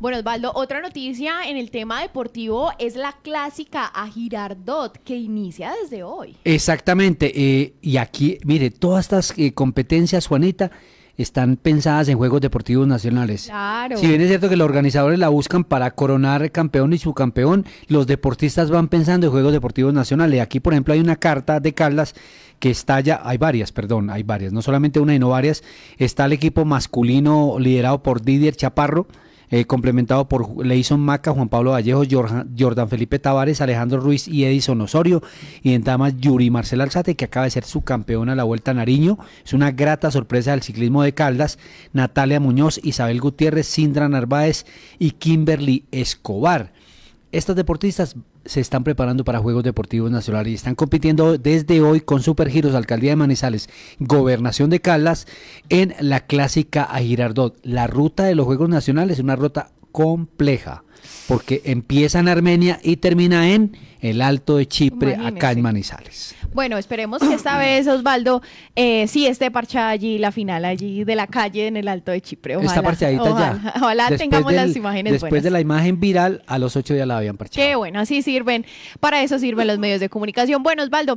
Bueno, 0.00 0.16
Osvaldo, 0.16 0.50
otra 0.54 0.80
noticia 0.80 1.42
en 1.46 1.58
el 1.58 1.70
tema 1.70 2.00
deportivo 2.00 2.72
es 2.78 2.96
la 2.96 3.12
clásica 3.22 3.84
a 3.84 4.08
Girardot, 4.08 4.96
que 5.04 5.14
inicia 5.14 5.74
desde 5.82 6.02
hoy. 6.02 6.38
Exactamente. 6.42 7.30
eh, 7.34 7.74
y 7.82 7.98
aquí, 7.98 8.38
mire, 8.46 8.70
todas 8.70 9.04
estas 9.04 9.34
eh, 9.36 9.52
competencias, 9.52 10.26
Juanita, 10.26 10.70
están 11.18 11.56
pensadas 11.56 12.08
en 12.08 12.16
Juegos 12.16 12.40
Deportivos 12.40 12.86
Nacionales. 12.88 13.44
Claro. 13.44 13.98
Si 13.98 14.06
bien 14.06 14.22
es 14.22 14.28
cierto 14.28 14.48
que 14.48 14.56
los 14.56 14.64
organizadores 14.64 15.18
la 15.18 15.28
buscan 15.28 15.64
para 15.64 15.90
coronar 15.90 16.50
campeón 16.50 16.94
y 16.94 16.98
subcampeón, 16.98 17.66
los 17.88 18.06
deportistas 18.06 18.70
van 18.70 18.88
pensando 18.88 19.26
en 19.26 19.32
Juegos 19.32 19.52
Deportivos 19.52 19.92
Nacionales. 19.92 20.40
Aquí, 20.40 20.60
por 20.60 20.72
ejemplo, 20.72 20.94
hay 20.94 21.00
una 21.00 21.16
carta 21.16 21.60
de 21.60 21.74
Caldas 21.74 22.14
que 22.58 22.70
está 22.70 23.00
ya, 23.00 23.20
hay 23.22 23.36
varias, 23.36 23.70
perdón, 23.70 24.08
hay 24.08 24.22
varias, 24.22 24.50
no 24.50 24.62
solamente 24.62 24.98
una, 24.98 25.12
sino 25.12 25.28
varias. 25.28 25.62
Está 25.98 26.24
el 26.24 26.32
equipo 26.32 26.64
masculino 26.64 27.56
liderado 27.58 28.02
por 28.02 28.22
Didier 28.22 28.56
Chaparro, 28.56 29.06
eh, 29.50 29.64
complementado 29.64 30.28
por 30.28 30.64
Leison 30.64 31.00
Maca, 31.00 31.32
Juan 31.32 31.48
Pablo 31.48 31.72
Vallejo, 31.72 32.04
Jordan 32.08 32.88
Felipe 32.88 33.18
Tavares, 33.18 33.60
Alejandro 33.60 34.00
Ruiz 34.00 34.28
y 34.28 34.44
Edison 34.44 34.80
Osorio. 34.80 35.22
Y 35.62 35.74
en 35.74 35.82
damas, 35.82 36.14
Yuri 36.18 36.50
Marcela 36.50 36.84
Alzate, 36.84 37.16
que 37.16 37.24
acaba 37.24 37.44
de 37.44 37.50
ser 37.50 37.64
su 37.64 37.82
campeona 37.82 38.32
a 38.32 38.36
la 38.36 38.44
Vuelta 38.44 38.72
Nariño. 38.72 39.18
Es 39.44 39.52
una 39.52 39.72
grata 39.72 40.10
sorpresa 40.10 40.52
del 40.52 40.62
ciclismo 40.62 41.02
de 41.02 41.14
Caldas. 41.14 41.58
Natalia 41.92 42.38
Muñoz, 42.38 42.80
Isabel 42.82 43.20
Gutiérrez, 43.20 43.66
Sindra 43.66 44.08
Narváez 44.08 44.66
y 44.98 45.12
Kimberly 45.12 45.84
Escobar. 45.90 46.72
Estas 47.32 47.56
deportistas 47.56 48.16
se 48.44 48.60
están 48.60 48.84
preparando 48.84 49.24
para 49.24 49.38
Juegos 49.38 49.64
Deportivos 49.64 50.10
Nacionales 50.10 50.52
y 50.52 50.54
están 50.54 50.74
compitiendo 50.74 51.38
desde 51.38 51.80
hoy 51.80 52.00
con 52.00 52.22
Supergiros, 52.22 52.74
Alcaldía 52.74 53.10
de 53.10 53.16
Manizales, 53.16 53.68
Gobernación 53.98 54.70
de 54.70 54.80
Caldas, 54.80 55.26
en 55.68 55.94
la 56.00 56.20
clásica 56.20 56.84
a 56.84 57.00
Girardot. 57.00 57.58
La 57.62 57.86
ruta 57.86 58.24
de 58.24 58.34
los 58.34 58.46
Juegos 58.46 58.68
Nacionales 58.68 59.18
es 59.18 59.24
una 59.24 59.36
ruta 59.36 59.70
compleja, 59.92 60.84
porque 61.28 61.62
empieza 61.64 62.18
en 62.18 62.28
Armenia 62.28 62.80
y 62.82 62.96
termina 62.96 63.50
en 63.50 63.76
el 64.00 64.22
Alto 64.22 64.56
de 64.56 64.66
Chipre, 64.66 65.16
acá 65.16 65.52
en 65.52 65.60
Manizales. 65.60 66.34
Bueno, 66.52 66.78
esperemos 66.78 67.20
que 67.20 67.34
esta 67.34 67.58
vez, 67.58 67.86
Osvaldo, 67.86 68.42
eh, 68.74 69.06
sí 69.06 69.26
esté 69.26 69.50
parchada 69.50 69.90
allí 69.90 70.18
la 70.18 70.32
final 70.32 70.64
allí 70.64 71.04
de 71.04 71.14
la 71.14 71.26
calle 71.28 71.68
en 71.68 71.76
el 71.76 71.86
Alto 71.86 72.10
de 72.10 72.20
Chipre. 72.20 72.56
Ojalá, 72.56 72.70
Está 72.70 72.82
parchadita 72.82 73.22
ojalá, 73.22 73.60
ya. 73.62 73.72
Ojalá 73.76 74.02
Después 74.04 74.18
tengamos 74.20 74.52
las 74.52 74.74
imágenes 74.74 75.12
Después 75.12 75.30
buenas. 75.30 75.44
de 75.44 75.50
la 75.50 75.60
imagen 75.60 76.00
viral, 76.00 76.42
a 76.46 76.58
los 76.58 76.74
ocho 76.76 76.94
días 76.94 77.06
la 77.06 77.18
habían 77.18 77.36
parchado. 77.36 77.64
Qué 77.64 77.76
bueno, 77.76 78.00
así 78.00 78.22
sirven, 78.22 78.64
para 78.98 79.22
eso 79.22 79.38
sirven 79.38 79.68
los 79.68 79.78
medios 79.78 80.00
de 80.00 80.08
comunicación. 80.08 80.62
Bueno, 80.62 80.82
Osvaldo, 80.82 81.16